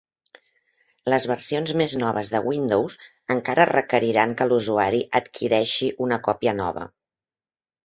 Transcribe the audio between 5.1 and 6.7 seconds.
adquireixi una còpia